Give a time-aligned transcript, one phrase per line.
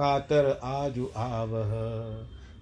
[0.00, 1.72] कातर आजु आवह।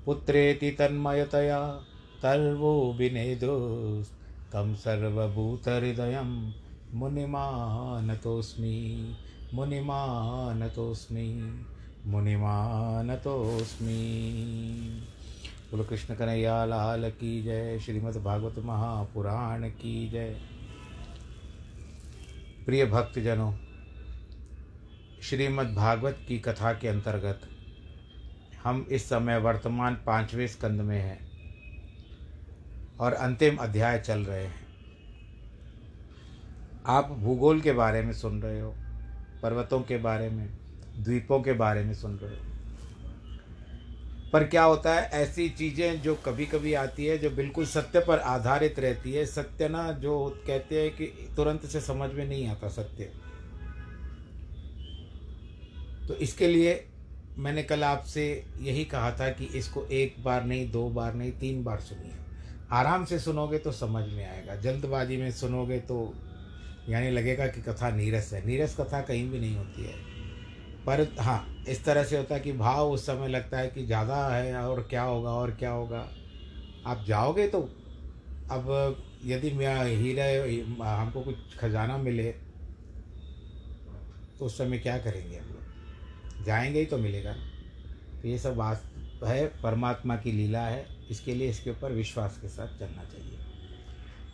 [0.06, 1.80] पुत्रेति तन्मयतया
[2.22, 4.08] तर्वो विनेदोस्।
[4.52, 6.52] तं सर्वभूतहृदयं
[6.94, 9.16] मुनिमानतोऽस्मि।
[9.54, 11.62] मुनिमानतोऽस्मि।
[12.06, 14.22] मुनिमानतोऽस्मि।
[15.70, 20.40] बोलो कृष्ण कन्हैया, लाल की जय। श्रीमद् भागवत महापुराण की जय।
[22.66, 23.67] प्रिय भक्तजनों
[25.22, 27.40] श्रीमद् भागवत की कथा के अंतर्गत
[28.64, 31.18] हम इस समय वर्तमान पाँचवें स्कंद में हैं
[33.00, 34.66] और अंतिम अध्याय चल रहे हैं।
[36.86, 38.74] आप भूगोल के बारे में सुन रहे हो,
[39.42, 40.48] पर्वतों के बारे में,
[40.98, 42.44] द्वीपों के बारे में सुन रहे हो।
[44.32, 48.18] पर क्या होता है, ऐसी चीज़ें जो कभी कभी आती है, जो बिल्कुल सत्य पर
[48.18, 51.06] आधारित रहती है, सत्य ना जो कहते हैं कि
[51.36, 53.12] तुरंत से समझ में नहीं आता सत्य।
[56.08, 56.84] तो इसके लिए
[57.38, 58.24] मैंने कल आपसे
[58.60, 62.12] यही कहा था कि इसको एक बार नहीं, दो बार नहीं, तीन बार सुनिए।
[62.72, 65.98] आराम से सुनोगे तो समझ में आएगा। जल्दबाजी में सुनोगे तो
[66.88, 69.94] यानी लगेगा कि कथा नीरस है। नीरस कथा कहीं भी नहीं होती है।
[70.86, 74.26] पर हाँ इस तरह से होता है कि भाव उस समय लगता है कि ज़्यादा
[74.28, 76.08] है और क्या होगा, और क्या होगा।
[76.86, 77.60] आप जाओगे तो
[78.50, 80.32] अब यदि हीरे
[80.80, 82.30] हमको कुछ खजाना मिले
[84.38, 85.44] तो उस समय क्या करेंगे हम?
[85.44, 85.57] लोग
[86.44, 87.32] जाएँगे ही तो मिलेगा।
[88.22, 88.82] तो ये सब बात
[89.24, 93.38] है, परमात्मा की लीला है। इसके लिए इसके ऊपर विश्वास के साथ चलना चाहिए।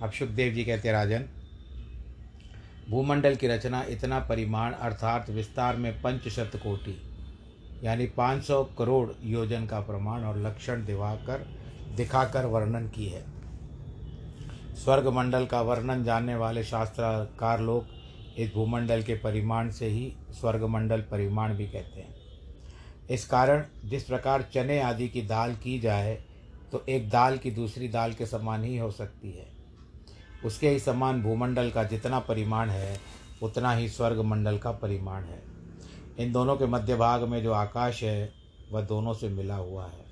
[0.02, 1.24] अब सुखदेव जी कहते राजन,
[2.90, 7.00] भूमंडल की रचना इतना परिमाण, अर्थात विस्तार में पंचशत कोटि
[7.82, 11.46] यानी 500 करोड़ योजन का प्रमाण और लक्षण दिवाकर,
[11.96, 13.24] दिखाकर वर्णन की है।
[14.74, 17.86] स्वर्ग मंडल का वर्णन जानने वाले शास्त्रकार लोग
[18.38, 22.14] इस भूमंडल के परिमाण से ही स्वर्गमंडल परिमाण भी कहते हैं।
[23.10, 26.14] इस कारण जिस प्रकार चने आदि की दाल की जाए
[26.72, 29.46] तो एक दाल की दूसरी दाल के समान ही हो सकती है।
[30.44, 33.00] उसके ही समान भूमंडल का जितना परिमाण है,
[33.42, 35.42] उतना ही स्वर्गमंडल का परिमाण है।
[36.18, 38.32] इन दोनों के मध्य भाग में जो आकाश है,
[38.72, 40.04] वह दोनों से मिला हुआ है।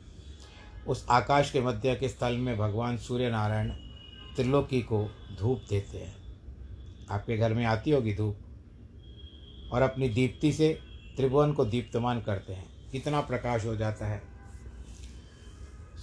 [0.86, 3.68] उस आकाश के मध्य के स्थल में भगवान सूर्य नारायण
[4.36, 5.04] त्रिलोकी को
[5.38, 6.21] धूप देते हैं।
[7.10, 8.36] आपके घर में आती होगी धूप,
[9.72, 10.78] और अपनी दीप्ति से
[11.16, 14.22] त्रिभुवन को दीप्तमान करते हैं। कितना प्रकाश हो जाता है।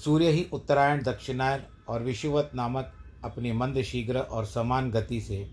[0.04, 2.94] सूर्य ही उत्तरायण, दक्षिणायन और विषुवत नामक
[3.24, 5.50] अपनी मंद, शीघ्र और समान गति से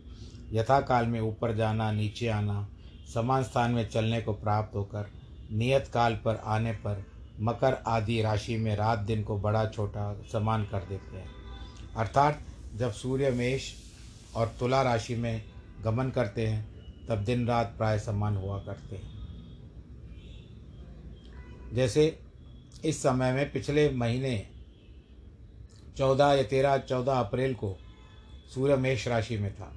[0.53, 2.69] यथाकाल में ऊपर जाना, नीचे आना,
[3.15, 5.11] समान स्थान में चलने को प्राप्त होकर,
[5.53, 7.05] नियत काल पर आने पर
[7.41, 11.31] मकर आदि राशि में रात दिन को बड़ा, छोटा, समान कर देते हैं।
[11.97, 12.41] अर्थात
[12.75, 13.73] जब सूर्य मेष
[14.37, 15.45] और तुला राशि में
[15.81, 19.15] गमन करते हैं, तब दिन रात प्राय समान हुआ करते हैं।
[21.75, 22.21] जैसे
[22.85, 24.49] इस समय में पिछले महीने
[25.97, 27.77] चौदह या तेरह, चौदह अप्रैल को
[28.55, 29.73] सूर्य मेष राशि में था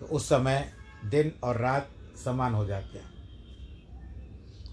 [0.00, 0.72] तो उस समय
[1.04, 1.90] दिन और रात
[2.24, 3.16] समान हो जाते हैं।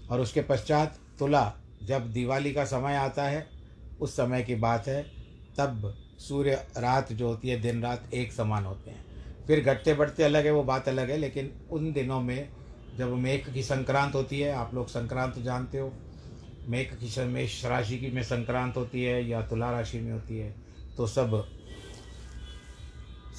[0.08, 1.52] और उसके पश्चात तुला,
[1.82, 3.46] जब दिवाली का समय आता है,
[4.00, 5.02] उस समय की बात है,
[5.58, 5.94] तब
[6.28, 9.04] सूर्य रात जो होती है, दिन रात एक समान होते हैं।
[9.46, 12.48] फिर घटते बढ़ते अलग है, वो बात अलग है, लेकिन उन दिनों में
[12.96, 15.92] जब मेघ की संक्रांत होती है, आप लोग संक्रांत जानते हो,
[16.68, 20.54] मेघ की मेष राशि की में संक्रांत होती है या तुला राशि में होती है
[20.96, 21.44] तो सब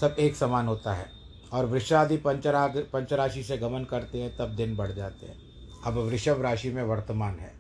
[0.02, 1.10] सब एक समान होता है।
[1.52, 5.38] और वृषादि पंचराग, पंचराशि से गमन करते हैं, तब दिन बढ़ जाते हैं।
[5.86, 7.52] अब वृषभ राशि में वर्तमान है,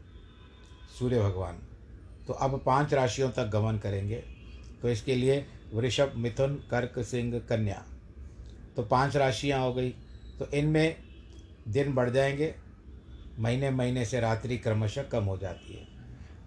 [1.00, 1.60] सूर्य भगवान।
[2.28, 4.24] तो अब पाँच राशियों तक गमन करेंगे।
[4.82, 7.86] तो इसके लिए वृषभ, मिथुन, कर्क, सिंह, कन्या।
[8.76, 9.90] तो पाँच राशियाँ हो गई।
[10.40, 10.96] तो इनमें
[11.68, 12.56] दिन बढ़ जाएँगे।
[13.40, 15.88] महीने महीने से रात्रि क्रमशः कम हो जाती है।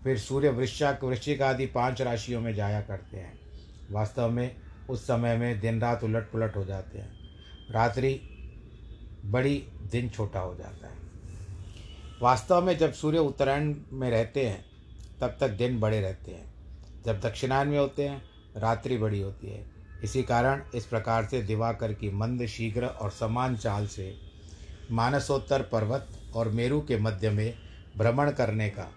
[0.04, 3.38] फिर सूर्य वृश्चिक वृश्चिक आदि पाँच राशियों में जाया करते हैं।
[3.90, 4.56] वास्तव में
[4.90, 7.18] उस समय में दिन रात उलट पुलट हो जाते हैं।
[7.70, 8.20] रात्रि
[9.24, 10.96] बड़ी, दिन छोटा हो जाता है।
[12.22, 14.64] वास्तव में जब सूर्य उत्तरायण में रहते हैं,
[15.20, 16.49] तब तक दिन बड़े रहते हैं।
[17.06, 18.22] जब दक्षिणायन में होते हैं,
[18.56, 19.64] रात्रि बड़ी होती है।
[20.04, 24.14] इसी कारण इस प्रकार से दिवाकर की मंद, शीघ्र और समान चाल से
[24.90, 27.54] मानसोत्तर पर्वत और मेरू के मध्य में
[27.96, 28.88] भ्रमण करने का।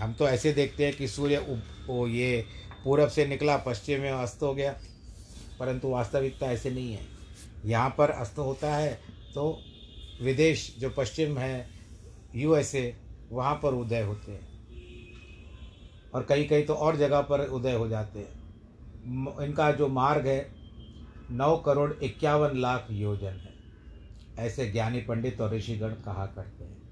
[0.00, 1.38] हम तो ऐसे देखते हैं कि सूर्य
[1.86, 2.44] वो ये
[2.84, 4.74] पूरब से निकला, पश्चिम में अस्त हो गया,
[5.58, 7.06] परंतु वास्तविकता ऐसे नहीं है।
[7.64, 8.92] यहाँ पर अस्त होता है
[9.34, 9.58] तो
[10.22, 11.68] विदेश जो पश्चिम है,
[12.34, 12.94] यूएसए,
[13.30, 14.51] वहाँ पर उदय होते हैं।
[16.14, 18.42] और कहीं कहीं तो और जगह पर उदय हो जाते हैं।
[19.44, 20.52] इनका जो मार्ग है,
[21.30, 23.52] नौ करोड़ इक्यावन लाख योजन है।
[24.38, 26.82] ऐसे ज्ञानी पंडित और ऋषिगण कहा करते हैं।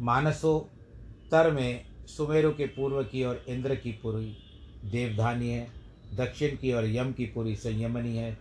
[0.00, 4.36] मानसोत्तर में सुमेरु के पूर्व की ओर इंद्र की पूरी
[4.84, 5.68] देवधानी है,
[6.14, 8.38] दक्षिण की ओर यम की पूरी संयमनी है,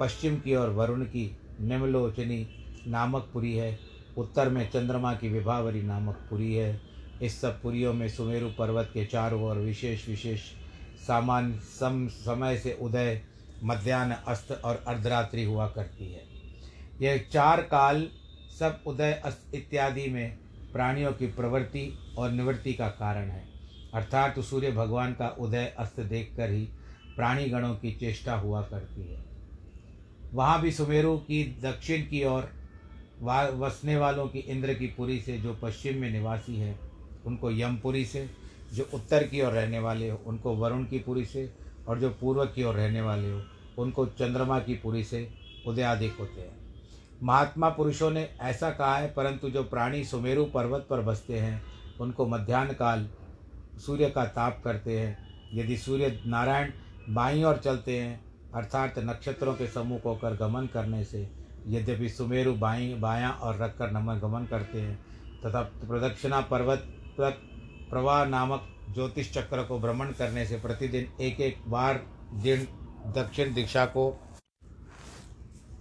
[0.00, 2.48] पश्चिम की ओर वरुण की निमलोचनी
[2.86, 3.78] नामक पुरी है,
[4.18, 6.80] उत्तर में चंद्रमा की विभावरी नामक पुरी है
[7.22, 10.40] इस सब पुरियों में सुमेरु पर्वत के चारों ओर विशेष विशेष
[11.06, 13.22] सामान्य सम समय से उदय,
[13.64, 16.22] मध्यान्ह, अस्त और अर्धरात्रि हुआ करती है।
[17.00, 18.08] यह चार काल
[18.58, 20.38] सब उदय, अस्त इत्यादि में
[20.72, 23.48] प्राणियों की प्रवृत्ति और निवृत्ति का कारण है।
[23.94, 26.68] अर्थात सूर्य भगवान का उदय, अस्त देखकर ही
[27.16, 29.24] प्राणी गणों की चेष्टा हुआ करती है।
[30.34, 32.52] वहाँ भी सुमेरु की दक्षिण की ओर
[33.22, 36.89] वसने वालों की इंद्र की पुरी से जो पश्चिम में निवासी है
[37.26, 38.30] उनको यमपुरी से,
[38.74, 41.52] जो उत्तर की ओर रहने वाले हो, उनको वरुण की पुरी से
[41.88, 43.42] और जो पूर्व की ओर रहने वाले हो,
[43.78, 45.30] उनको चंद्रमा की पुरी से
[45.66, 46.60] उदयादिक होते हैं।
[47.22, 51.62] महात्मा पुरुषों ने ऐसा कहा है, परंतु जो प्राणी सुमेरु पर्वत पर बसते हैं,
[52.00, 53.08] उनको मध्यान्ह काल
[53.86, 55.18] सूर्य का ताप करते हैं।
[55.52, 56.70] यदि सूर्य नारायण
[57.08, 58.24] बाई ओर चलते हैं,
[58.54, 61.30] अर्थात नक्षत्रों के सम्मुख होकर गमन करने से,
[61.66, 64.98] यद्यपि सुमेरु बाई, बायां और रखकर नमन गमन करते हैं,
[65.46, 72.06] तथा प्रदक्षिणा पर्वत प्रवाह नामक ज्योतिष चक्र को भ्रमण करने से प्रतिदिन एक एक बार
[72.34, 72.66] दिन
[73.06, 74.10] दक्षिण दिशा को,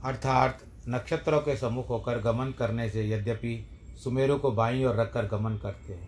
[0.03, 3.69] अर्थात नक्षत्रों के सम्मुख होकर गमन करने से यद्यपि
[4.03, 6.08] सुमेरु को बाई और रखकर गमन करते हैं।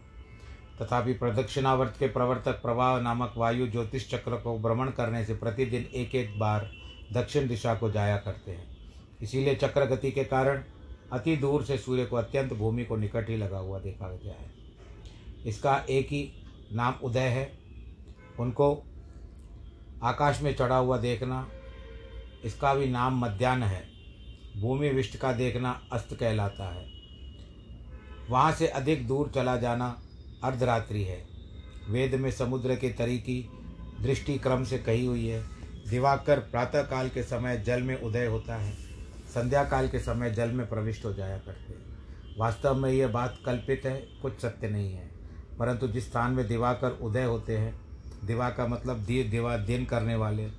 [0.82, 6.16] तथापि प्रदक्षिणावर्त के प्रवर्तक प्रवाह नामक वायु ज्योतिष चक्र को भ्रमण करने से प्रतिदिन एक
[6.16, 6.72] एक बार
[7.14, 8.78] दक्षिण दिशा को जाया करते हैं।
[9.22, 10.64] इसीलिए चक्र गति के कारण
[11.12, 14.61] अति दूर से सूर्य को अत्यंत भूमि को निकट ही लगा हुआ देखा गया है।
[15.46, 16.32] इसका एक ही
[16.72, 17.52] नाम उदय है।
[18.40, 18.84] उनको
[20.04, 21.48] आकाश में चढ़ा हुआ देखना,
[22.46, 23.84] इसका भी नाम मध्यान्ह है।
[24.62, 26.86] भूमि विष्ट का देखना अस्त कहलाता है।
[28.30, 30.02] वहाँ से अधिक दूर चला जाना
[30.44, 31.26] अर्धरात्रि है।
[31.90, 33.50] वेद में समुद्र के तरीकी
[34.02, 35.44] दृष्टि क्रम से कही हुई है।
[35.90, 38.74] दिवाकर प्रातः काल के समय जल में उदय होता है।
[39.28, 41.74] संध्या काल के समय जल में प्रविष्ट हो जाया करते
[42.38, 45.21] वास्तव में यह बात कल्पित है, कुछ सत्य नहीं है।
[45.60, 47.82] परंतु जिस स्थान में दिवाकर उदय होते हैं,
[48.26, 50.50] दिवा का मतलब दी, दिवा, दिन करने वाले,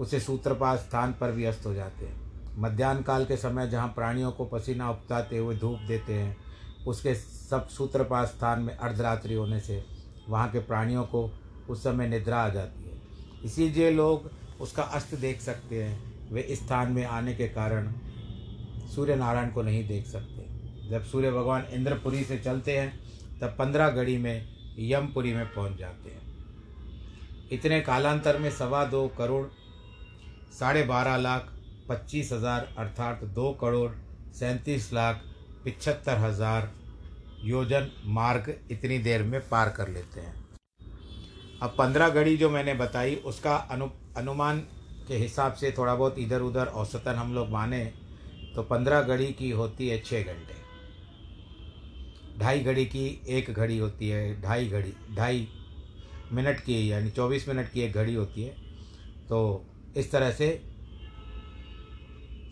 [0.00, 2.20] उसे सूत्रपात स्थान पर भी अस्त हो जाते हैं।
[2.58, 6.36] मध्यान्ह काल के समय जहाँ प्राणियों को पसीना उपताते हुए धूप देते हैं,
[6.86, 9.84] उसके सब सूत्रपात स्थान में अर्धरात्रि होने से
[10.28, 11.30] वहाँ के प्राणियों को
[11.70, 13.00] उस समय निद्रा आ जाती है।
[13.44, 17.92] इसीलिए लोग उसका अस्त देख सकते हैं। वे इस स्थान में आने के कारण
[18.94, 23.09] सूर्य नारायण को नहीं देख सकते। जब सूर्य भगवान इंद्रपुरी से चलते हैं
[23.40, 24.48] तब पंद्रह घड़ी में
[24.80, 29.46] यमपुरी में पहुँच जाते हैं। इतने कालांतर में सवा दो करोड़,
[30.52, 31.52] साढ़े बारह लाख,
[31.88, 33.90] पच्चीस हज़ार, अर्थात दो करोड़,
[34.34, 35.22] सैंतीस लाख,
[35.64, 36.70] पिछहत्तर हज़ार
[37.44, 40.34] योजन मार्ग इतनी देर में पार कर लेते हैं।
[41.62, 44.58] अब पंद्रह घड़ी जो मैंने बताई, उसका अनु, अनुमान
[45.08, 47.84] के हिसाब से थोड़ा बहुत इधर उधर औसतन हम लोग माने
[48.54, 50.54] तो पंद्रह घड़ी की होती है छः घंटे।
[52.38, 55.48] ढाई घड़ी की एक घड़ी होती है, ढाई घड़ी, ढाई
[56.32, 58.54] मिनट की, यानी चौबीस मिनट की एक घड़ी होती है।
[59.28, 60.62] तो इस तरह से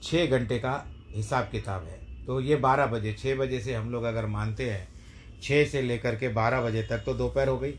[0.03, 4.05] छः घंटे का हिसाब किताब है। तो ये बारह बजे छः बजे से हम लोग
[4.05, 4.89] अगर मानते हैं
[5.43, 7.73] छः से लेकर के बारह बजे तक तो दोपहर हो गई।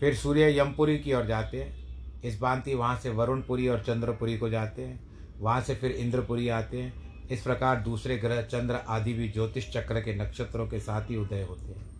[0.00, 4.48] फिर सूर्य यमपुरी की ओर जाते हैं। इस भांति वहाँ से वरुणपुरी और चंद्रपुरी को
[4.48, 5.00] जाते हैं।
[5.40, 10.00] वहाँ से फिर इंद्रपुरी आते हैं। इस प्रकार दूसरे ग्रह चंद्र आदि भी ज्योतिष चक्र
[10.00, 11.92] के नक्षत्रों के साथ ही उदय होते हैं।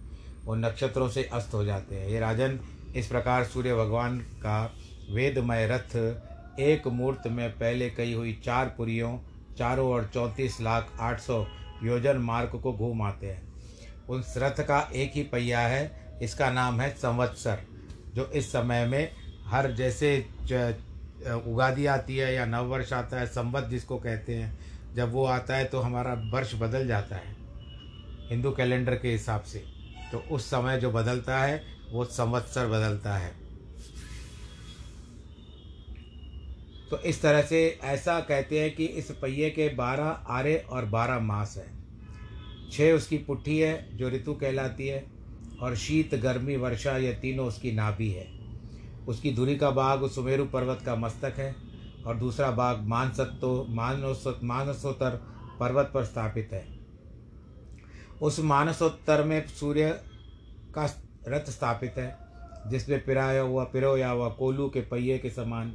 [0.49, 2.59] और नक्षत्रों से अस्त हो जाते हैं। ये राजन
[2.97, 4.65] इस प्रकार सूर्य भगवान का
[5.11, 5.97] वेदमय रथ
[6.61, 9.19] एक मूर्त में पहले कही हुई चार पुरियों,
[9.59, 11.47] चारों और चौंतीस लाख आठ सौ
[11.83, 13.43] योजन मार्ग को घूम आते हैं।
[14.09, 17.63] उस रथ का एक ही पहिया है, इसका नाम है संवत्सर,
[18.15, 19.11] जो इस समय में
[19.47, 20.19] हर जैसे
[21.47, 24.59] उगादी आती है या नववर्ष आता है, संवत जिसको कहते हैं
[24.95, 27.37] जब वो आता है तो हमारा वर्ष बदल जाता है,
[28.31, 29.65] हिंदू कैलेंडर के हिसाब से।
[30.13, 33.33] तो उस समय जो बदलता है, वो संवत्सर बदलता है।
[36.91, 41.19] तो इस तरह से ऐसा कहते हैं कि इस पहिए के बारह आरे और बारह
[41.19, 45.05] मास हैं। छः उसकी पुट्ठी है, जो ऋतु कहलाती है,
[45.61, 48.27] और शीत, गर्मी, वर्षा, ये तीनों उसकी नाभि है।
[49.09, 51.64] उसकी धुरी का भाग, सुमेरु पर्वत का मस्तक है
[52.07, 55.11] और दूसरा भाग मानसत्तो, मानसोत मानसोत्तर
[55.61, 56.67] पर्वत पर स्थापित है।
[58.23, 59.91] उस मानसोत्तर में सूर्य
[60.75, 60.85] का
[61.29, 62.19] रथ स्थापित है,
[62.67, 65.75] जिसमें पिराया हुआ, पिरोया हुआ कोलू के पहिए के समान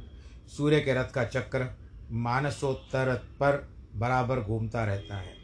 [0.56, 1.66] सूर्य के रथ का चक्र
[2.10, 5.34] मानसोत्तर पर बराबर घूमता रहता है।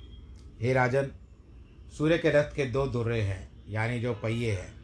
[0.61, 1.11] हे राजन,
[1.99, 4.75] सूर्य के रथ के दो दुर्रे हैं, यानी जो पहिए हैं।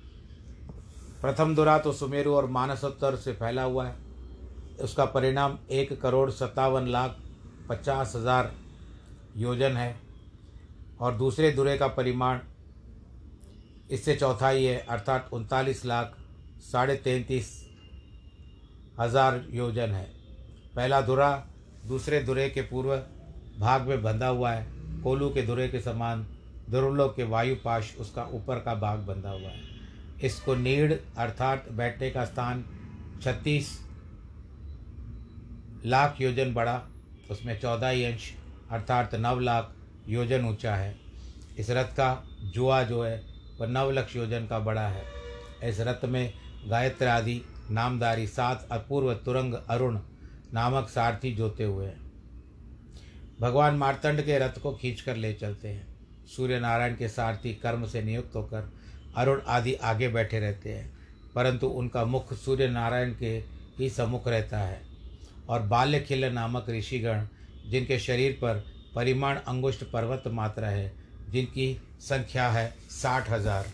[1.20, 4.01] प्रथम दुरा तो सुमेरु और मानसोत्तर से फैला हुआ है
[4.82, 7.16] उसका परिणाम एक करोड़ सत्तावन लाख
[7.68, 8.52] पचास हज़ार
[9.36, 9.94] योजन है।
[11.00, 12.38] और दूसरे दुरे का परिमाण
[13.90, 16.16] इससे चौथाई है, अर्थात उनतालीस लाख
[16.62, 17.50] साढ़े तैंतीस
[19.00, 20.04] हज़ार योजन है।
[20.76, 21.30] पहला धुरा
[21.86, 22.96] दूसरे धुरे के पूर्व
[23.58, 24.66] भाग में बंधा हुआ है।
[25.02, 26.26] कोलू के धुरे के समान
[26.70, 29.70] दुर्लो के वायुपाश उसका ऊपर का भाग बंधा हुआ है।
[30.24, 32.64] इसको नीड़, अर्थात बैठने का स्थान
[33.22, 33.78] छत्तीस
[35.84, 36.80] लाख योजन बड़ा,
[37.30, 38.32] उसमें चौदह ही अंश
[38.70, 39.74] अर्थात नव लाख
[40.08, 40.94] योजन ऊँचा है।
[41.58, 43.22] इस रथ का जुआ जो है
[43.60, 45.04] वह नव लक्ष योजन का बड़ा है।
[45.64, 46.32] इस रथ में
[46.68, 49.98] गायत्र आदि, नामदारी सात, अपूर्व तुरंग अरुण
[50.54, 52.00] नामक सारथी जोते हुए हैं।
[53.40, 55.86] भगवान मारतंड के रथ को खींच कर ले चलते हैं।
[56.26, 58.72] सूर्य नारायण के सारथी कर्म से नियुक्त होकर
[59.16, 60.92] अरुण आदि आगे बैठे रहते हैं,
[61.34, 63.32] परंतु उनका मुख सूर्य नारायण के
[63.78, 64.80] ही सम्मुख रहता है।
[65.52, 67.26] और बाल्य खिल नामक ऋषिगण,
[67.66, 70.92] जिनके शरीर पर परिमाण अंगुष्ठ पर्वत मात्रा है,
[71.28, 73.66] जिनकी संख्या है साठ हज़ार,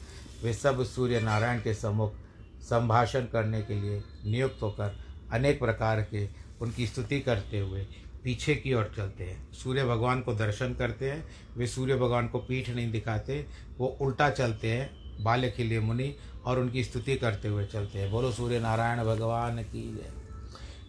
[0.42, 2.14] वे सब सूर्य नारायण के सम्मुख
[2.62, 4.98] संभाषण करने के लिए नियुक्त होकर
[5.32, 6.26] अनेक प्रकार के
[6.60, 7.86] उनकी स्तुति करते हुए
[8.24, 11.24] पीछे की ओर चलते हैं। सूर्य भगवान को दर्शन करते हैं,
[11.56, 13.44] वे सूर्य भगवान को पीठ नहीं दिखाते,
[13.78, 14.90] वो उल्टा चलते हैं,
[15.22, 19.82] बाल्य खिले मुनि और उनकी स्तुति करते हुए चलते हैं। बोलो सूर्य नारायण भगवान की
[19.94, 20.17] जय।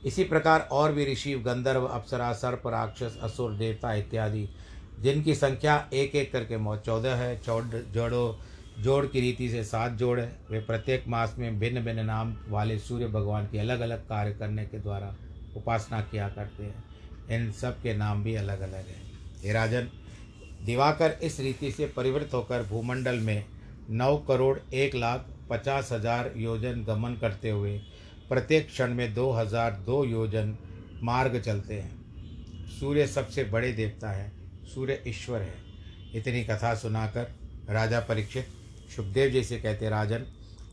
[0.06, 4.48] इसी प्रकार और भी ऋषि, गंधर्व, अप्सरा, सर्प, राक्षस, असुर, देवता इत्यादि,
[5.00, 8.40] जिनकी संख्या एक एक करके चौदह है। चौड़ जोड़ो,
[8.80, 12.78] जोड़ की रीति से सात जोड़ है। वे प्रत्येक मास में भिन्न भिन्न नाम वाले
[12.80, 15.16] सूर्य भगवान की अलग अलग कार्य करने के द्वारा
[15.58, 16.84] उपासना किया करते हैं।
[17.32, 19.02] इन सब के नाम भी अलग अलग हैं।
[19.44, 19.88] हे राजन,
[20.66, 23.46] दिवाकर इस रीति से परिवृत होकर भूमंडल में
[23.90, 27.80] नौ करोड़ एक लाख पचास हज़ार योजन गमन करते हुए
[28.30, 30.56] प्रत्येक क्षण में दो हज़ार दो योजन
[31.04, 34.32] मार्ग चलते हैं। सूर्य सबसे बड़े देवता है,
[34.66, 35.56] सूर्य ईश्वर है।
[36.16, 37.36] इतनी कथा सुनाकर
[37.70, 38.48] राजा परीक्षित
[38.96, 40.26] सुखदेव जी से कहते, राजन,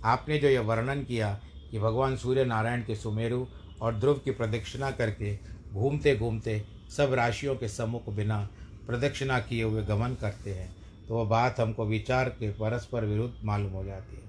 [0.04, 1.32] आपने जो यह वर्णन किया
[1.70, 3.44] कि भगवान सूर्य नारायण के सुमेरु
[3.82, 5.34] और ध्रुव की प्रदक्षिणा करके
[5.72, 8.38] घूमते घूमते सब राशियों के सम्मुख बिना
[8.86, 10.74] प्रदक्षिणा किए हुए गमन करते हैं
[11.08, 14.22] तो वह बात हमको विचार के परस्पर विरुद्ध मालूम हो जाती है।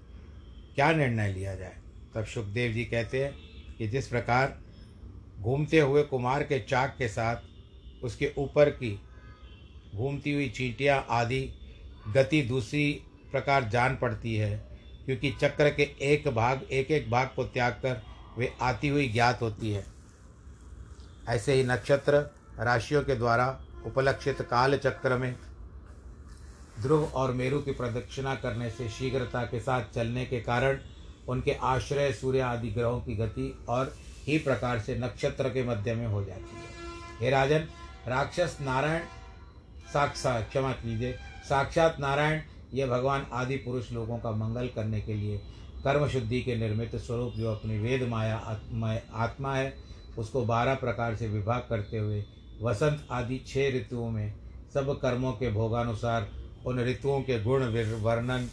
[0.75, 1.75] क्या निर्णय लिया जाए?
[2.17, 3.33] तब सुखदेव जी कहते हैं
[3.77, 4.57] कि जिस प्रकार
[5.39, 8.89] घूमते हुए कुमार के चाक के साथ उसके ऊपर की
[9.95, 11.41] घूमती हुई चींटियाँ आदि
[12.07, 12.91] गति दूसरी
[13.31, 14.57] प्रकार जान पड़ती है,
[15.05, 18.01] क्योंकि चक्र के एक भाग एक एक भाग को त्याग कर
[18.37, 19.85] वे आती हुई ज्ञात होती है।
[21.29, 22.25] ऐसे ही नक्षत्र
[22.59, 23.47] राशियों के द्वारा
[23.85, 25.33] उपलक्षित काल चक्र में
[26.81, 30.79] ध्रुव और मेरु की प्रदक्षिणा करने से शीघ्रता के साथ चलने के कारण
[31.27, 33.93] उनके आश्रय, सूर्य आदि ग्रहों की गति और
[34.27, 37.67] ही प्रकार से नक्षत्र के मध्य में हो जाती है। हे राजन,
[38.07, 39.01] राक्षस नारायण
[39.93, 41.11] साक्षात क्षमा कीजिए।
[41.49, 42.41] साक्षात नारायण,
[42.73, 45.37] ये भगवान आदि पुरुष लोगों का मंगल करने के लिए
[45.83, 48.35] कर्म शुद्धि के निर्मित स्वरूप जो अपनी वेद माया
[49.15, 49.73] आत्मा है,
[50.17, 52.23] उसको बारह प्रकार से विभाग करते हुए
[52.61, 54.33] वसंत आदि छह ऋतुओं में
[54.73, 56.27] सब कर्मों के भोगानुसार
[56.65, 57.63] उन ऋतुओं के गुण
[58.01, 58.49] वर्णन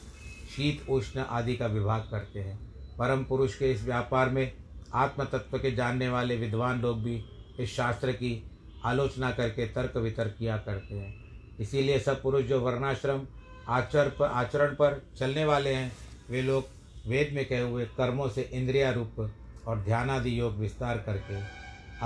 [0.57, 4.53] शीत, उष्ण आदि का विभाग करते हैं। परम पुरुष के इस व्यापार में
[4.95, 7.25] आत्म तत्व के जानने वाले विद्वान लोग भी
[7.61, 8.51] इस शास्त्र की
[8.85, 11.25] आलोचना करके तर्क वितर्क किया करते हैं।
[11.61, 13.27] इसीलिए सब पुरुष जो वर्णाश्रम,
[13.69, 15.93] आचर पर, आचरण पर चलने वाले हैं,
[16.31, 16.65] वे लोग
[17.07, 19.35] वेद में कहे हुए कर्मों से इंद्रिया रूप
[19.67, 21.35] और ध्यानादि योग विस्तार करके।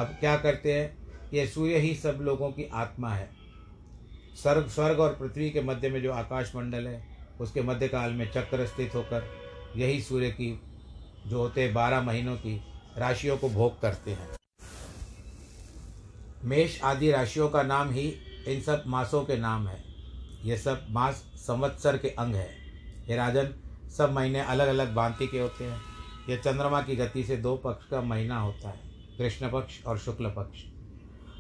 [0.00, 0.98] अब क्या करते हैं?
[1.34, 3.30] ये सूर्य ही सब लोगों की आत्मा है।
[4.42, 8.66] स्वर्ग स्वर्ग और पृथ्वी के मध्य में जो आकाश मंडल है उसके मध्यकाल में चक्र
[8.66, 9.29] स्थित होकर
[9.77, 10.61] यही सूर्य की,
[11.27, 12.57] जो होते बारह महीनों की,
[12.98, 14.37] राशियों को भोग करते हैं।
[16.44, 18.09] मेष आदि राशियों का नाम ही
[18.48, 19.83] इन सब मासों के नाम है।
[20.44, 22.51] ये सब मास संवत्सर के अंग है।
[23.09, 23.55] ये राजन
[23.90, 25.81] सब महीने अलग अलग भांति के होते हैं।
[26.29, 28.81] ये चंद्रमा की गति से दो पक्ष का महीना होता है,
[29.18, 30.59] कृष्ण पक्ष और शुक्ल पक्ष।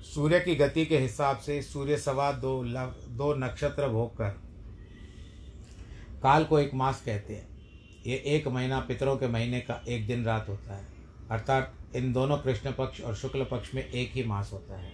[0.04, 4.47] सूर्य की गति के हिसाब से सूर्य सवा दो दो नक्षत्र भोग कर
[6.22, 7.48] काल को एक मास कहते हैं।
[8.06, 10.86] ये एक महीना पितरों के महीने का एक दिन रात होता है।
[11.30, 14.92] अर्थात इन दोनों कृष्ण पक्ष और शुक्ल पक्ष में एक ही मास होता है।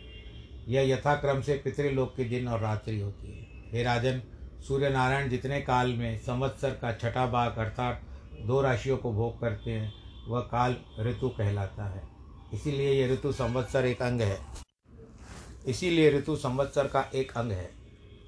[0.68, 4.22] यह यथाक्रम से पितृलोक के दिन और रात्रि होती है। हे राजन
[4.68, 8.02] सूर्य नारायण जितने काल में संवत्सर का छठा भाग अर्थात
[8.42, 9.92] दो राशियों को भोग करते हैं,
[10.28, 12.02] वह काल ऋतु कहलाता है।
[12.54, 14.38] इसीलिए यह ऋतु संवत्सर एक अंग है।
[15.66, 17.70] इसीलिए ऋतु संवत्सर का एक अंग है।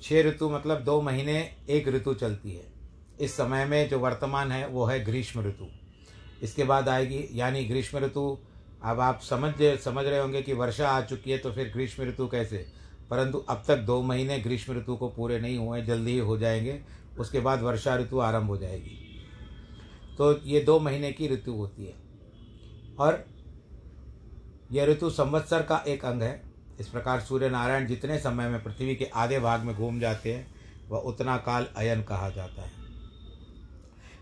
[0.02, 2.75] छः ऋतु मतलब दो महीने एक ऋतु चलती है।
[3.20, 5.66] इस समय में जो वर्तमान है, वो है ग्रीष्म ऋतु।
[6.42, 8.38] इसके बाद आएगी, यानी ग्रीष्म ऋतु।
[8.84, 12.26] अब आप समझ समझ रहे होंगे कि वर्षा आ चुकी है तो फिर ग्रीष्म ऋतु
[12.26, 12.66] कैसे?
[13.10, 16.82] परंतु अब तक दो महीने ग्रीष्म ऋतु को पूरे नहीं हुए जल्दी ही हो जाएँगे।
[17.18, 19.22] उसके बाद वर्षा ऋतु आरंभ हो जाएगी।
[20.18, 21.94] तो ये दो महीने की ऋतु होती है।
[22.98, 23.24] और
[24.72, 26.42] यह ऋतु संवत्सर का एक अंग है।
[26.80, 30.54] इस प्रकार सूर्य नारायण जितने समय में पृथ्वी के आधे भाग में घूम जाते हैं,
[30.88, 32.85] वह उतना काल अयन कहा जाता है।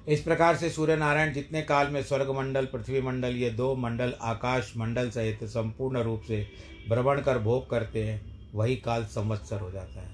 [0.09, 4.13] इस प्रकार से सूर्य नारायण जितने काल में स्वर्ग मंडल पृथ्वी मंडल ये दो मंडल
[4.21, 6.47] आकाश मंडल सहित संपूर्ण रूप से
[6.89, 8.21] भ्रमण कर भोग करते हैं,
[8.55, 10.13] वही काल संवत्सर हो जाता है।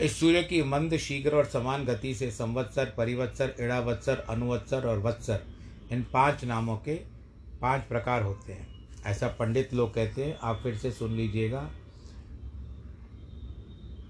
[0.00, 5.40] इस सूर्य की मंद, शीघ्र और समान गति से संवत्सर, परिवत्सर, इड़ावत्सर, अनुवत्सर और वत्सर,
[5.92, 6.94] इन पाँच नामों के
[7.60, 8.68] पाँच प्रकार होते हैं।
[9.06, 11.70] ऐसा पंडित लोग कहते हैं, आप फिर से सुन लीजिएगा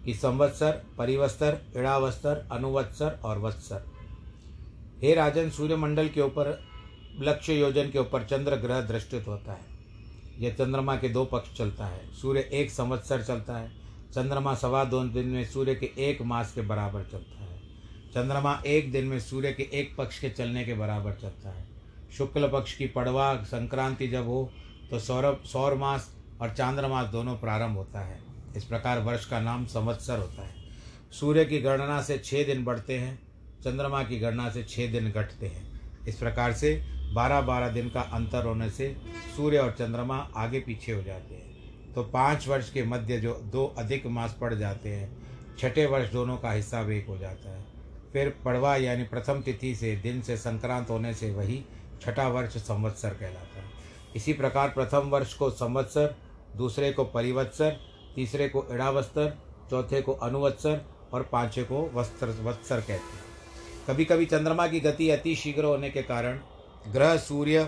[0.05, 3.90] कि संवत्सर, परिवत्सर, इड़ावत्सर, अनुवत्सर और वत्सर।
[5.03, 6.65] हे राजन, सूर्यमंडल के ऊपर,
[7.21, 9.67] लक्ष्य योजन के ऊपर चंद्र ग्रह दृष्टित होता है।
[10.39, 13.69] यह चंद्रमा के दो पक्ष चलता है। सूर्य एक संवत्सर चलता है।
[14.15, 17.59] चंद्रमा सवा दो दिन में सूर्य के एक मास के बराबर चलता है।
[18.15, 21.69] चंद्रमा एक दिन में सूर्य के एक पक्ष के चलने के बराबर चलता है।
[22.19, 24.53] शुक्ल पक्ष की पड़वा संक्रांति जब हो
[24.91, 28.23] तो सौरभ, सौर मास और चांद्रमास दोनों प्रारंभ होता है।
[28.57, 30.55] इस प्रकार वर्ष का नाम संवत्सर होता है।
[31.13, 33.30] सूर्य की गणना से छः दिन बढ़ते हैं।
[33.65, 36.75] चंद्रमा की गणना से छः दिन घटते हैं। इस प्रकार से
[37.15, 38.97] बारह बारह दिन का अंतर होने से
[39.37, 43.75] सूर्य और चंद्रमा आगे पीछे हो जाते हैं। तो पाँच वर्ष के मध्य जो दो
[43.79, 45.11] अधिक मास पड़ जाते हैं,
[45.59, 47.65] छठे वर्ष दोनों का हिस्सा वेक हो जाता है।
[48.13, 51.65] फिर पड़वा यानी प्रथम तिथि से दिन से संक्रांत होने से वही
[52.03, 53.69] छठा वर्ष संवत्सर कहलाता है।
[54.17, 56.15] इसी प्रकार प्रथम वर्ष को संवत्सर,
[56.57, 57.77] दूसरे को परिवत्सर,
[58.15, 59.39] तीसरे को इड़ावस्तर,
[59.71, 60.81] चौथे को अनुवत्सर
[61.13, 63.30] और पाँचवें को वस्त्र वत्सर कहते हैं।
[63.87, 66.39] कभी कभी चंद्रमा की गति अति शीघ्र होने के कारण
[66.89, 67.65] ग्रह सूर्य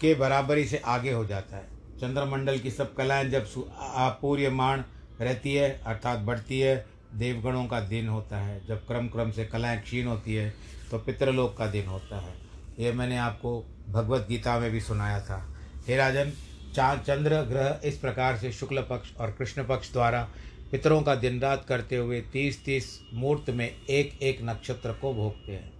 [0.00, 1.66] के बराबरी से आगे हो जाता है।
[2.00, 3.46] चंद्रमंडल की सब कलाएँ जब
[3.78, 4.82] अपूर्यमाण
[5.20, 6.74] रहती है, अर्थात बढ़ती है,
[7.14, 10.52] देवगणों का दिन होता है। जब क्रम क्रम से कलाएँ क्षीण होती है
[10.90, 12.34] तो पितृलोक का दिन होता है।
[12.78, 15.46] ये मैंने आपको भगवत गीता में भी सुनाया था।
[15.88, 16.32] हे राजन
[16.74, 20.28] चाँद चंद्र ग्रह इस प्रकार से शुक्ल पक्ष और कृष्ण पक्ष द्वारा
[20.72, 25.52] पितरों का दिन रात करते हुए तीस तीस मुहूर्त में एक एक नक्षत्र को भोगते
[25.52, 25.72] हैं।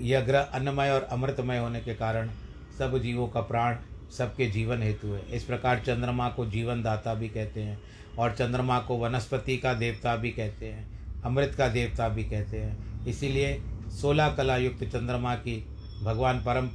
[0.00, 2.30] यह ग्रह अन्नमय और अमृतमय होने के कारण
[2.78, 3.76] सब जीवों का प्राण
[4.10, 7.78] सबके जीवन हेतु है। इस प्रकार चंद्रमा को जीवन दाता भी कहते हैं
[8.18, 13.06] और चंद्रमा को वनस्पति का देवता भी कहते हैं, अमृत का देवता भी कहते हैं।
[13.06, 15.56] इसीलिए सोलह कला युक्त चंद्रमा की
[16.02, 16.68] भगवान परम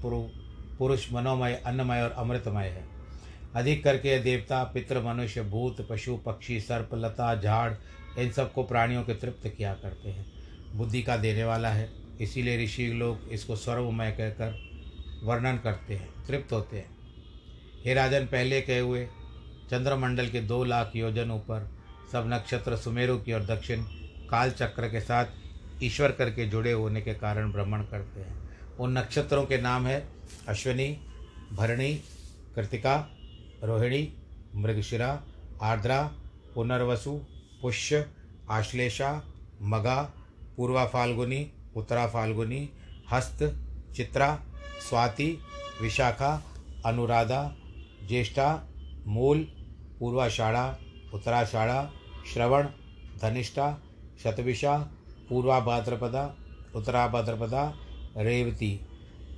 [0.74, 2.99] पुरुष, मनोमय, अन्नमय और अमृतमय है।
[3.56, 7.74] अधिक करके देवता, पितृ, मनुष्य, भूत, पशु, पक्षी, सर्प, लता, झाड़,
[8.20, 10.32] इन सबको प्राणियों के तृप्त किया करते हैं।
[10.74, 11.90] बुद्धि का देने वाला है।
[12.22, 14.70] इसीलिए ऋषि लोग इसको सर्वमय कहकर
[15.24, 16.98] वर्णन करते हैं, तृप्त होते हैं।
[17.86, 19.06] हे राजन, पहले कहे हुए
[19.72, 21.70] चंद्रमंडल के दो लाख योजन ऊपर
[22.12, 23.84] सब नक्षत्र सुमेरु की और दक्षिण
[24.30, 25.26] काल चक्र के साथ
[25.84, 30.10] ईश्वर करके जुड़े होने के कारण भ्रमण करते हैं। उन नक्षत्रों के नाम है
[30.48, 31.00] अश्विनी,
[31.54, 31.94] भरणी,
[32.56, 33.16] कृतिका
[33.63, 34.13] रोहिणी,
[34.56, 35.24] मृगशिरा,
[35.62, 36.12] आर्द्रा,
[36.56, 37.22] पुनर्वसु,
[37.62, 38.06] पुष्य,
[38.50, 39.24] आश्लेषा,
[39.62, 40.13] मगा,
[40.58, 42.69] पूर्वा फाल्गुनी, उत्तरा फाल्गुनी,
[43.12, 43.62] हस्त,
[43.95, 44.41] चित्रा,
[44.89, 45.39] स्वाति,
[45.82, 46.43] विशाखा,
[46.86, 47.56] अनुराधा,
[48.08, 48.67] ज्येष्ठा,
[49.08, 49.39] मूल
[50.00, 50.80] पूर्वाषाढ़ा
[51.13, 51.91] उत्तराषाढ़ा
[52.34, 52.67] श्रवण,
[53.22, 53.82] धनिष्ठा
[54.24, 54.78] शतविशा
[55.30, 56.36] पूर्वा भाद्रपदा,
[56.76, 57.74] उत्तरा भाद्रपदा,
[58.17, 58.82] रेवती।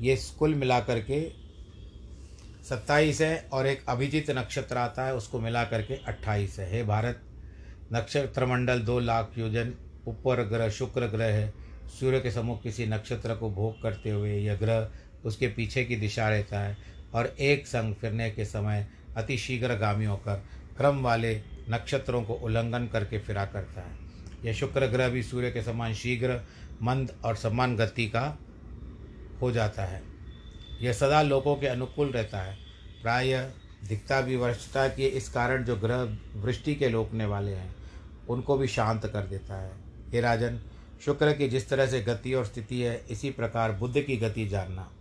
[0.01, 1.40] ये कुल मिलाकर के
[2.69, 7.21] सत्ताईस है और एक अभिजित नक्षत्र आता है, उसको मिला करके अट्ठाईस है। हे भारत
[7.93, 9.74] नक्षत्र मंडल दो लाख योजन,
[10.08, 11.54] ऊपर ग्रह शुक्र ग्रह है।
[12.00, 14.91] सूर्य के सम्मुख किसी नक्षत्र को भोग करते हुए यह ग्रह
[15.26, 16.78] उसके पीछे की दिशा रहता है
[17.13, 20.43] और एक संग फिरने के समय अति शीघ्र गामी होकर
[20.78, 21.36] क्रम वाले
[21.69, 23.97] नक्षत्रों को उल्लंघन करके फिरा करता है।
[24.45, 26.39] यह शुक्र ग्रह भी सूर्य के समान शीघ्र,
[26.82, 28.38] मंद और समान गति का
[29.41, 30.11] हो जाता है।
[30.81, 32.57] यह सदा लोगों के अनुकूल रहता है।
[33.01, 33.51] प्राय
[33.87, 37.75] दिखता भी वर्षता के इस कारण जो ग्रह वृष्टि के लोकने वाले हैं,
[38.29, 39.71] उनको भी शांत कर देता है।
[40.09, 40.61] हे राजन,
[41.05, 44.91] शुक्र की जिस तरह से गति और स्थिति है, इसी प्रकार बुद्ध की गति जानना।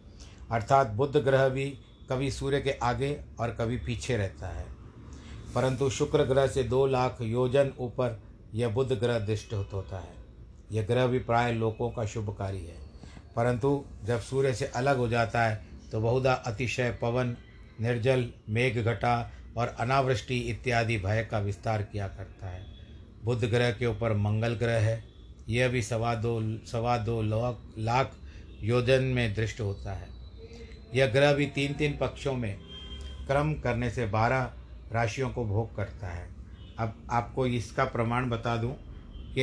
[0.51, 1.79] अर्थात बुद्ध ग्रह भी
[2.11, 4.67] कभी सूर्य के आगे और कभी पीछे रहता है।
[5.55, 8.21] परंतु शुक्र ग्रह से दो लाख योजन ऊपर
[8.55, 10.15] यह बुद्ध ग्रह दृष्ट होता है।
[10.73, 12.91] यह ग्रह भी प्राय लोगों का शुभकारी है।
[13.37, 17.37] परंतु जब सूर्य से अलग हो जाता है तो बहुधा अतिशय पवन,
[17.81, 22.67] निर्जल, मेघ घटा और अनावृष्टि इत्यादि भय का विस्तार किया करता है।
[23.25, 25.03] बुध ग्रह के ऊपर मंगल ग्रह है।
[25.49, 27.21] यह भी सवा दो सवा दो
[27.79, 28.13] लाख
[28.63, 30.09] योजन में दृष्ट होता है।
[30.95, 32.59] यह ग्रह भी तीन तीन पक्षों में
[33.27, 34.53] क्रम करने से बारह
[34.93, 36.29] राशियों को भोग करता है।
[36.79, 38.75] अब आपको इसका प्रमाण बता दूँ
[39.35, 39.43] कि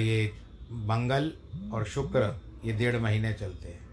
[0.00, 0.32] ये
[0.72, 1.32] मंगल
[1.72, 3.88] और शुक्र ये डेढ़ महीने चलते हैं।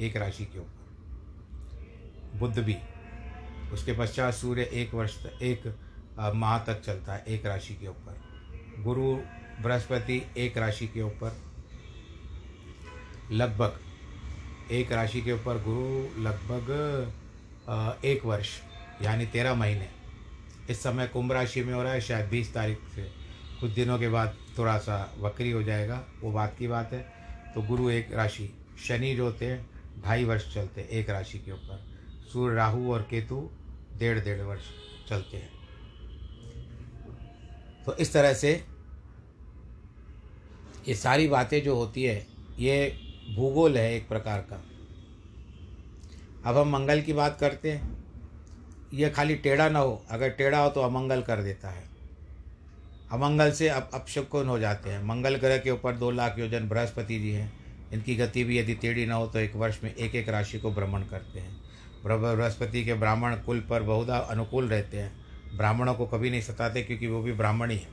[0.00, 2.76] एक राशि के ऊपर। बुद्ध भी,
[3.72, 5.78] उसके पश्चात सूर्य एक वर्ष तक एक
[6.34, 8.20] माह तक चलता है, एक राशि के ऊपर।
[8.78, 9.16] गुरु,
[9.62, 11.36] बृहस्पति एक राशि के ऊपर।
[13.32, 13.80] लगभग,
[14.70, 16.70] एक राशि के ऊपर गुरु लगभग
[18.04, 18.60] एक वर्ष,
[19.02, 19.88] यानी तेरह महीने।
[20.70, 23.19] इस समय कुंभ राशि में हो रहा है, शायद बीस तारीख से।
[23.60, 27.00] कुछ दिनों के बाद थोड़ा सा वक्री हो जाएगा, वो बात की बात है।
[27.54, 28.54] तो गुरु एक राशि,
[28.88, 29.70] शनि जो होते हैं,
[30.04, 31.84] ढाई वर्ष चलते हैं, एक राशि के ऊपर।
[32.32, 33.50] सूर्य, राहु और केतु
[33.98, 34.62] डेढ़ डेढ़ वर्ष
[35.08, 35.50] चलते हैं।
[37.86, 38.64] तो इस तरह से
[40.88, 42.26] ये सारी बातें जो होती है,
[42.58, 42.98] ये
[43.36, 44.64] भूगोल है एक प्रकार का।
[46.44, 48.04] अब हम मंगल की बात करते हैं।
[48.94, 51.99] यह खाली टेढ़ा ना हो, अगर टेढ़ा हो तो अमंगल कर देता है।
[53.12, 57.18] अमंगल से अब अपशकुन हो जाते हैं। मंगल ग्रह के ऊपर दो लाख योजन बृहस्पति
[57.18, 57.52] जी हैं।
[57.92, 60.70] इनकी गति भी यदि टेढ़ी ना हो तो एक वर्ष में एक एक राशि को
[60.70, 61.56] भ्रमण करते हैं।
[62.04, 67.06] बृहस्पति के ब्राह्मण कुल पर बहुधा अनुकूल रहते हैं। ब्राह्मणों को कभी नहीं सताते क्योंकि
[67.06, 67.88] वो भी ब्राह्मण ही है।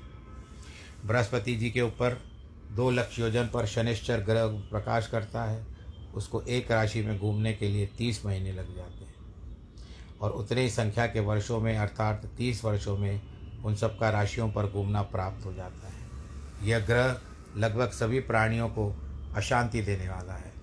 [1.06, 2.22] बृहस्पति जी के ऊपर
[2.72, 5.66] दो लक्ष योजन पर शनिश्चर ग्रह प्रकाश करता है।
[6.16, 9.14] उसको एक राशि में घूमने के लिए तीस महीने लग जाते हैं।
[10.22, 13.22] और उतने ही संख्या के वर्षों में, अर्थात तीस वर्षों में
[13.68, 17.20] उन सब का राशियों पर घूमना प्राप्त हो जाता है। यह ग्रह
[17.58, 18.90] लगभग सभी प्राणियों को
[19.36, 20.54] अशांति देने वाला है।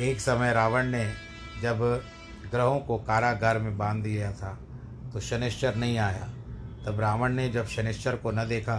[0.00, 1.04] एक समय रावण ने
[1.62, 1.80] जब
[2.50, 4.58] ग्रहों को कारागार में बाँध दिया था
[5.12, 6.28] तो शनिश्चर नहीं आया।
[6.86, 8.76] तब रावण ने जब शनिश्चर को न देखा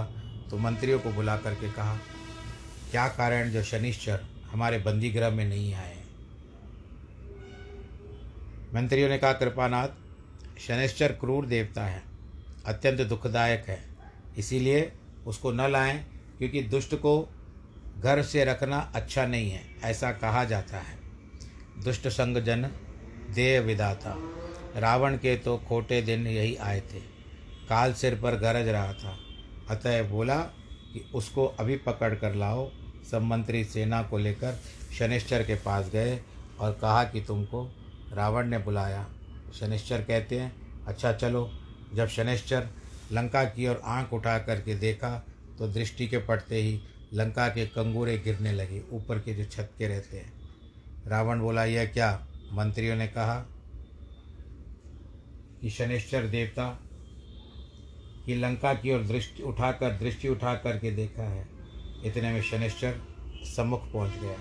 [0.50, 1.96] तो मंत्रियों को बुला करके कहा,
[2.92, 5.98] क्या कारण जो शनिश्चर हमारे बंदी ग्रह में नहीं आए?
[8.74, 9.88] मंत्रियों ने कहा, कृपानाथ,
[10.60, 12.11] शनिश्चर क्रूर देवता है।
[12.66, 13.80] अत्यंत दुखदायक है।
[14.38, 14.92] इसीलिए
[15.28, 16.06] उसको न लाएँ,
[16.38, 17.30] क्योंकि दुष्ट को
[18.00, 20.98] घर से रखना अच्छा नहीं है, ऐसा कहा जाता है।
[21.84, 22.70] दुष्ट संग जन,
[23.36, 24.16] देह विदाता।
[24.80, 27.00] रावण के तो खोटे दिन यही आए थे।
[27.70, 29.18] काल सिर पर गरज रहा था।
[29.70, 30.38] अतः बोला
[30.94, 32.72] कि उसको अभी पकड़ कर लाओ।
[33.12, 34.60] सब मंत्री सेना को लेकर
[35.00, 36.20] शनिश्चर के पास गए
[36.60, 37.76] और कहा कि तुमको
[38.14, 39.10] रावण ने बुलाया।
[39.60, 41.52] शनिश्चर कहते हैं अच्छा चलो
[41.94, 42.68] जब शनिश्चर
[43.12, 45.26] लंका की ओर आँख उठा करके देखा
[45.58, 46.82] तो दृष्टि के पड़ते ही
[47.14, 50.34] लंका के कंगूरे गिरने लगे, ऊपर के जो छत के रहते हैं।
[51.08, 52.28] रावण बोला, यह क्या?
[52.54, 53.46] मंत्रियों ने कहा,
[55.62, 56.80] कि शनिश्चर देवता
[58.26, 61.48] की लंका की ओर दृष्टि उठाकर, दृष्टि उठा करके देखा है।
[62.06, 63.02] इतने में शनिश्चर
[63.44, 64.38] सम्मुख पहुँच गया।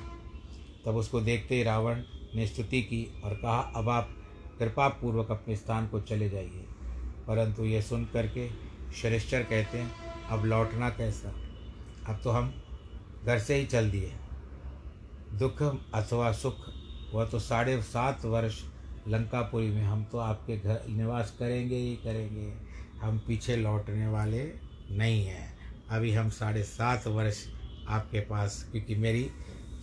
[0.87, 2.03] तब उसको देखते ही रावण
[2.35, 4.17] ने स्तुति की और कहा, अब आप
[4.59, 6.65] कृपापूर्वक अपने स्थान को चले जाइए।
[7.26, 8.48] परंतु ये सुन करके
[8.92, 9.92] शनिश्चर कहते हैं,
[10.30, 11.33] अब लौटना कैसा?
[12.09, 12.52] अब तो हम
[13.24, 14.12] घर से ही चल दिए
[15.33, 15.62] दुख
[15.94, 16.56] अथवा सुख,
[17.14, 18.62] वह तो साढ़े सात वर्ष
[19.09, 22.52] लंकापुरी में हम तो आपके घर निवास करेंगे ही करेंगे।
[23.00, 24.42] हम पीछे लौटने वाले
[24.90, 25.59] नहीं हैं।
[25.90, 27.44] अभी हम साढ़े सात वर्ष
[27.88, 29.30] आपके पास, क्योंकि मेरी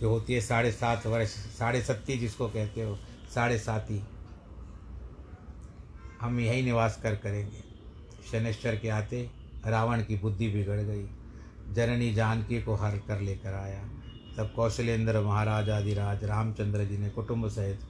[0.00, 2.96] जो होती है साढ़े सात वर्ष, साढ़े सत्ती जिसको कहते हो,
[3.34, 4.02] साढ़े साती
[6.20, 7.64] हम यही निवास कर करेंगे।
[8.32, 9.30] शनिश्चर के आते
[9.66, 11.06] रावण की बुद्धि बिगड़ गई।
[11.74, 13.84] जननी जानकी को हर कर लेकर आया।
[14.36, 17.80] तब कौशलेंद्र, महाराज आदिराज, रामचंद्र जी ने कुटुंब सहित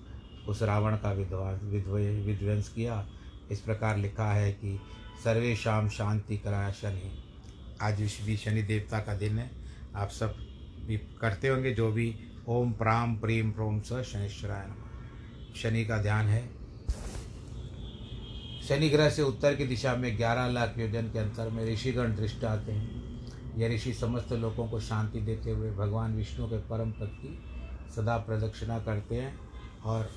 [0.49, 3.09] उस रावण का विध्वास विध्वे, विध्वंस किया।
[3.51, 4.81] इस प्रकार लिखा है कि
[5.25, 7.25] सर्वे शाम शांति कराया शनि।
[7.83, 9.51] आज भी शनि देवता का दिन है।
[9.97, 10.37] आप सब
[10.87, 12.17] भी करते होंगे जो भी।
[12.49, 16.58] ओम प्राम प्रेम प्रोम स शनिश्वराय नमः। शनि का ध्यान है।
[18.69, 22.45] शनि ग्रह से उत्तर की दिशा में ग्यारह लाख योजन के अंतर में ऋषिगण दृष्ट
[22.45, 27.11] आते हैं। यह ऋषि समस्त लोगों को शांति देते हुए भगवान विष्णु के परम पद
[27.13, 27.39] की
[27.95, 29.41] सदा प्रदक्षिणा करते हैं
[29.85, 30.11] और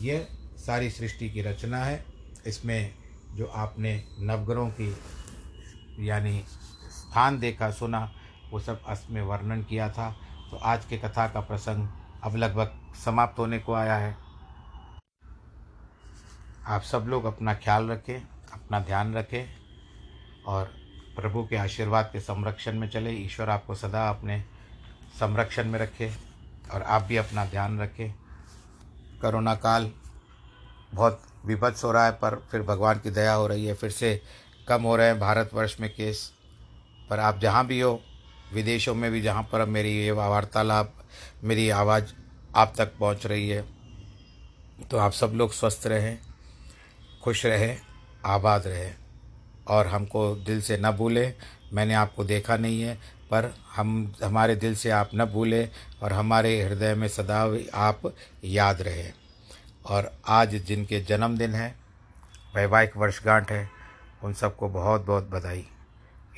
[0.00, 0.26] यह
[0.66, 2.04] सारी सृष्टि की रचना है।
[2.46, 2.94] इसमें
[3.34, 4.96] जो आपने नवग्रहों की,
[6.00, 6.44] यानी
[6.92, 8.12] स्थान देखा, सुना,
[8.50, 10.10] वो सब अस्त में वर्णन किया था।
[10.50, 11.88] तो आज के कथा का प्रसंग
[12.22, 14.25] अब लगभग समाप्त होने को आया है।
[16.66, 19.44] आप सब लोग अपना ख्याल रखें, अपना ध्यान रखें
[20.44, 20.64] और
[21.16, 24.40] प्रभु के आशीर्वाद के संरक्षण में चले। ईश्वर आपको सदा अपने
[25.14, 26.10] संरक्षण में रखे
[26.74, 28.14] और आप भी अपना ध्यान रखें।
[29.22, 29.90] करोना काल
[30.94, 34.22] बहुत विभत्स हो रहा है, पर फिर भगवान की दया हो रही है। फिर से
[34.68, 36.32] कम हो रहे हैं भारतवर्ष में केस,
[37.10, 38.00] पर आप जहाँ भी हो,
[38.54, 40.94] विदेशों में भी जहाँ पर मेरी ये वार्तालाप,
[41.44, 42.12] मेरी आवाज़
[42.56, 43.64] आप तक पहुँच रही है।
[44.90, 46.25] तो आप सब लोग स्वस्थ रहें।
[47.26, 47.80] खुश रहें,
[48.26, 48.96] आबाद रहें
[49.68, 51.34] और हमको दिल से न भूलें।
[51.72, 52.94] मैंने आपको देखा नहीं है,
[53.30, 55.70] पर हम, हमारे दिल से आप न भूलें
[56.02, 59.12] और हमारे हृदय में सदा आप याद रहे।
[59.86, 61.76] और आज जिनके जन्मदिन है,
[62.54, 63.70] वैवाहिक वर्षगांठ है,
[64.22, 65.66] उन सबको बहुत बहुत बधाई।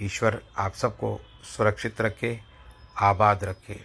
[0.02, 1.20] ईश्वर आप सबको
[1.56, 2.40] सुरक्षित रखे,
[2.98, 3.84] आबाद रखे।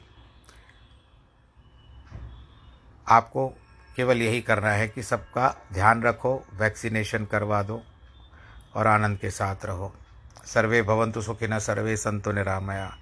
[3.07, 3.53] आपको
[3.95, 7.83] केवल यही करना है कि सबका ध्यान रखो, वैक्सीनेशन करवा दो
[8.75, 9.95] और आनंद के साथ रहो।
[10.45, 12.97] सर्वे भवंतु सुखिन, सर्वे संतु निरामया।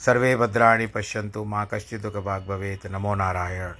[0.00, 3.72] सर्वे भद्राणी पश्यंतु माँ कश्चित दुख भाग भवेत। नमो नारायण।